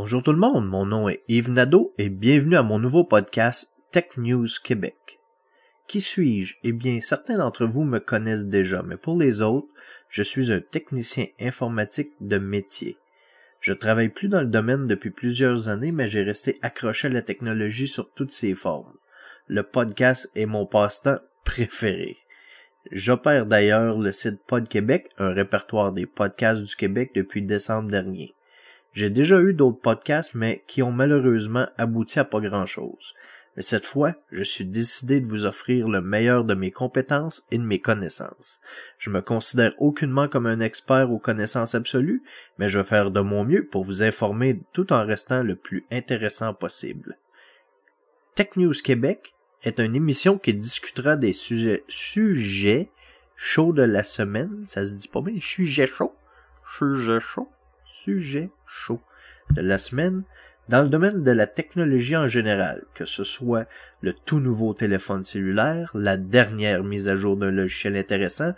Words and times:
Bonjour 0.00 0.22
tout 0.22 0.30
le 0.30 0.38
monde, 0.38 0.64
mon 0.68 0.86
nom 0.86 1.08
est 1.08 1.24
Yves 1.26 1.50
Nadeau 1.50 1.92
et 1.98 2.08
bienvenue 2.08 2.54
à 2.54 2.62
mon 2.62 2.78
nouveau 2.78 3.02
podcast 3.02 3.74
Tech 3.90 4.04
News 4.16 4.46
Québec. 4.62 5.18
Qui 5.88 6.00
suis-je? 6.00 6.54
Eh 6.62 6.70
bien, 6.70 7.00
certains 7.00 7.38
d'entre 7.38 7.66
vous 7.66 7.82
me 7.82 7.98
connaissent 7.98 8.46
déjà, 8.46 8.84
mais 8.84 8.96
pour 8.96 9.18
les 9.18 9.42
autres, 9.42 9.66
je 10.08 10.22
suis 10.22 10.52
un 10.52 10.60
technicien 10.60 11.26
informatique 11.40 12.12
de 12.20 12.38
métier. 12.38 12.96
Je 13.58 13.72
travaille 13.72 14.08
plus 14.08 14.28
dans 14.28 14.40
le 14.40 14.46
domaine 14.46 14.86
depuis 14.86 15.10
plusieurs 15.10 15.68
années, 15.68 15.90
mais 15.90 16.06
j'ai 16.06 16.22
resté 16.22 16.60
accroché 16.62 17.08
à 17.08 17.10
la 17.10 17.20
technologie 17.20 17.88
sur 17.88 18.08
toutes 18.14 18.32
ses 18.32 18.54
formes. 18.54 18.94
Le 19.48 19.64
podcast 19.64 20.30
est 20.36 20.46
mon 20.46 20.64
passe-temps 20.64 21.18
préféré. 21.44 22.18
J'opère 22.92 23.46
d'ailleurs 23.46 23.98
le 23.98 24.12
site 24.12 24.40
Pod 24.46 24.68
Québec, 24.68 25.10
un 25.18 25.30
répertoire 25.30 25.90
des 25.90 26.06
podcasts 26.06 26.64
du 26.64 26.76
Québec 26.76 27.10
depuis 27.16 27.42
décembre 27.42 27.90
dernier. 27.90 28.36
J'ai 28.92 29.10
déjà 29.10 29.40
eu 29.40 29.54
d'autres 29.54 29.80
podcasts, 29.80 30.34
mais 30.34 30.64
qui 30.66 30.82
ont 30.82 30.92
malheureusement 30.92 31.68
abouti 31.76 32.18
à 32.18 32.24
pas 32.24 32.40
grand 32.40 32.66
chose. 32.66 33.14
Mais 33.56 33.62
cette 33.62 33.86
fois, 33.86 34.14
je 34.30 34.44
suis 34.44 34.64
décidé 34.64 35.20
de 35.20 35.26
vous 35.26 35.44
offrir 35.44 35.88
le 35.88 36.00
meilleur 36.00 36.44
de 36.44 36.54
mes 36.54 36.70
compétences 36.70 37.44
et 37.50 37.58
de 37.58 37.64
mes 37.64 37.80
connaissances. 37.80 38.60
Je 38.98 39.10
me 39.10 39.20
considère 39.20 39.72
aucunement 39.78 40.28
comme 40.28 40.46
un 40.46 40.60
expert 40.60 41.10
aux 41.10 41.18
connaissances 41.18 41.74
absolues, 41.74 42.22
mais 42.58 42.68
je 42.68 42.78
vais 42.78 42.84
faire 42.84 43.10
de 43.10 43.20
mon 43.20 43.44
mieux 43.44 43.66
pour 43.66 43.82
vous 43.82 44.04
informer 44.04 44.60
tout 44.72 44.92
en 44.92 45.04
restant 45.04 45.42
le 45.42 45.56
plus 45.56 45.84
intéressant 45.90 46.54
possible. 46.54 47.18
Tech 48.36 48.50
News 48.54 48.74
Québec 48.84 49.34
est 49.64 49.80
une 49.80 49.96
émission 49.96 50.38
qui 50.38 50.54
discutera 50.54 51.16
des 51.16 51.32
sujets, 51.32 51.82
sujets 51.88 52.90
chauds 53.34 53.72
de 53.72 53.82
la 53.82 54.04
semaine. 54.04 54.64
Ça 54.66 54.86
se 54.86 54.94
dit 54.94 55.08
pas 55.08 55.20
bien, 55.20 55.34
sujets 55.40 55.88
chauds? 55.88 56.14
Sujets 56.64 57.18
chauds? 57.18 57.50
Sujets 57.90 58.50
chauds 58.66 59.02
de 59.50 59.62
la 59.62 59.78
semaine 59.78 60.22
dans 60.68 60.82
le 60.82 60.88
domaine 60.88 61.24
de 61.24 61.30
la 61.30 61.46
technologie 61.46 62.16
en 62.16 62.28
général, 62.28 62.84
que 62.94 63.06
ce 63.06 63.24
soit 63.24 63.66
le 64.02 64.12
tout 64.12 64.40
nouveau 64.40 64.74
téléphone 64.74 65.24
cellulaire, 65.24 65.90
la 65.94 66.16
dernière 66.16 66.84
mise 66.84 67.08
à 67.08 67.16
jour 67.16 67.36
d'un 67.36 67.50
logiciel 67.50 67.96
intéressant, 67.96 68.52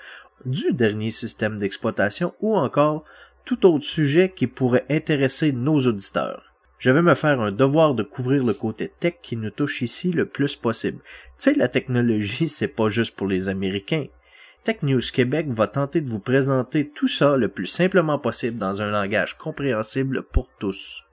du 0.44 0.72
dernier 0.72 1.10
système 1.10 1.58
d'exploitation 1.58 2.34
ou 2.40 2.56
encore 2.56 3.04
tout 3.44 3.66
autre 3.66 3.84
sujet 3.84 4.32
qui 4.34 4.46
pourrait 4.46 4.86
intéresser 4.90 5.52
nos 5.52 5.78
auditeurs. 5.86 6.52
Je 6.78 6.90
vais 6.90 7.02
me 7.02 7.14
faire 7.14 7.40
un 7.40 7.52
devoir 7.52 7.94
de 7.94 8.02
couvrir 8.02 8.42
le 8.42 8.54
côté 8.54 8.88
tech 8.88 9.16
qui 9.22 9.36
nous 9.36 9.50
touche 9.50 9.82
ici 9.82 10.12
le 10.12 10.26
plus 10.26 10.56
possible. 10.56 10.98
Tu 11.38 11.50
sais, 11.50 11.54
la 11.54 11.68
technologie, 11.68 12.48
c'est 12.48 12.68
pas 12.68 12.88
juste 12.88 13.14
pour 13.14 13.26
les 13.26 13.48
Américains. 13.48 14.06
Tech 14.62 14.82
News 14.82 15.00
Québec 15.10 15.46
va 15.48 15.66
tenter 15.68 16.02
de 16.02 16.10
vous 16.10 16.18
présenter 16.18 16.86
tout 16.90 17.08
ça 17.08 17.38
le 17.38 17.48
plus 17.48 17.66
simplement 17.66 18.18
possible 18.18 18.58
dans 18.58 18.82
un 18.82 18.90
langage 18.90 19.38
compréhensible 19.38 20.22
pour 20.22 20.48
tous. 20.58 21.04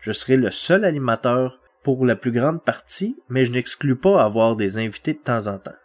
Je 0.00 0.12
serai 0.12 0.36
le 0.36 0.50
seul 0.50 0.82
animateur 0.82 1.60
pour 1.82 2.06
la 2.06 2.16
plus 2.16 2.32
grande 2.32 2.62
partie, 2.62 3.14
mais 3.28 3.44
je 3.44 3.52
n'exclus 3.52 3.96
pas 3.96 4.24
avoir 4.24 4.56
des 4.56 4.78
invités 4.78 5.12
de 5.12 5.18
temps 5.18 5.46
en 5.46 5.58
temps. 5.58 5.76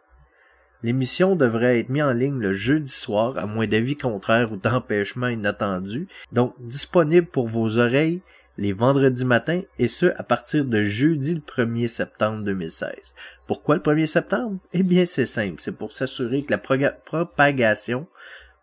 L'émission 0.83 1.35
devrait 1.35 1.81
être 1.81 1.89
mise 1.89 2.03
en 2.03 2.13
ligne 2.13 2.39
le 2.39 2.53
jeudi 2.53 2.91
soir, 2.91 3.37
à 3.37 3.45
moins 3.45 3.67
d'avis 3.67 3.97
contraires 3.97 4.53
ou 4.53 4.55
d'empêchements 4.55 5.27
inattendus, 5.27 6.07
donc 6.31 6.55
disponible 6.59 7.27
pour 7.27 7.49
vos 7.49 7.77
oreilles 7.77 8.21
les 8.61 8.73
vendredis 8.73 9.25
matins, 9.25 9.63
et 9.79 9.88
ce 9.88 10.05
à 10.17 10.23
partir 10.23 10.66
de 10.66 10.83
jeudi 10.83 11.33
le 11.33 11.41
1er 11.41 11.88
septembre 11.88 12.44
2016. 12.44 13.16
Pourquoi 13.47 13.75
le 13.75 13.81
1er 13.81 14.05
septembre? 14.05 14.59
Eh 14.72 14.83
bien 14.83 15.05
c'est 15.05 15.25
simple, 15.25 15.55
c'est 15.57 15.75
pour 15.75 15.94
s'assurer 15.94 16.44
que 16.44 16.51
la 16.51 16.59
propagation 16.59 18.05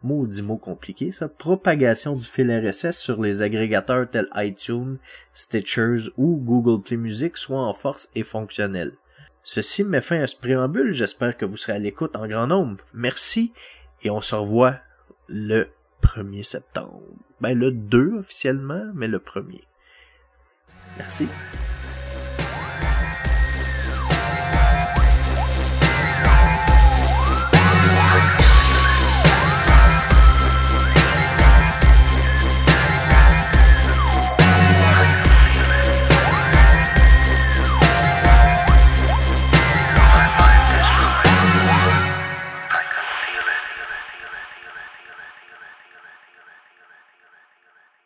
maudit 0.04 0.42
mot 0.42 0.56
compliqué 0.56 1.10
ça, 1.10 1.26
propagation 1.26 2.14
du 2.14 2.24
fil 2.24 2.48
RSS 2.48 2.96
sur 2.96 3.20
les 3.20 3.42
agrégateurs 3.42 4.08
tels 4.08 4.28
iTunes, 4.36 4.98
Stitchers 5.34 6.12
ou 6.16 6.36
Google 6.36 6.80
Play 6.80 6.96
Music 6.96 7.36
soit 7.36 7.60
en 7.60 7.74
force 7.74 8.08
et 8.14 8.22
fonctionnel. 8.22 8.92
Ceci 9.42 9.82
met 9.82 10.00
fin 10.00 10.20
à 10.20 10.28
ce 10.28 10.36
préambule, 10.36 10.92
j'espère 10.92 11.36
que 11.36 11.44
vous 11.44 11.56
serez 11.56 11.72
à 11.72 11.78
l'écoute 11.80 12.14
en 12.14 12.28
grand 12.28 12.46
nombre. 12.46 12.84
Merci 12.94 13.52
et 14.04 14.10
on 14.10 14.20
se 14.20 14.36
revoit 14.36 14.76
le 15.26 15.66
1er 16.04 16.44
septembre. 16.44 17.02
Ben 17.40 17.58
le 17.58 17.72
2 17.72 18.18
officiellement, 18.18 18.92
mais 18.94 19.08
le 19.08 19.18
1er. 19.18 19.62
Merci. 20.98 21.28